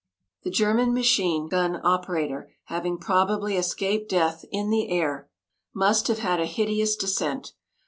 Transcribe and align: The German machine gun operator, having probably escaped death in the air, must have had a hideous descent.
The 0.43 0.49
German 0.49 0.95
machine 0.95 1.47
gun 1.47 1.79
operator, 1.85 2.49
having 2.63 2.97
probably 2.97 3.55
escaped 3.55 4.09
death 4.09 4.43
in 4.51 4.71
the 4.71 4.89
air, 4.89 5.29
must 5.75 6.07
have 6.07 6.17
had 6.17 6.39
a 6.39 6.47
hideous 6.47 6.95
descent. 6.95 7.53